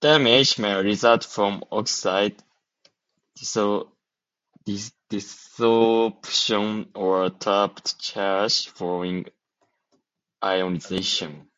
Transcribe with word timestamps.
Damage 0.00 0.58
may 0.58 0.74
result 0.82 1.24
from 1.24 1.62
oxide 1.70 2.42
desorption 3.38 4.90
or 6.92 7.30
trapped 7.30 8.00
charge 8.00 8.66
following 8.70 9.26
ionization. 10.42 11.48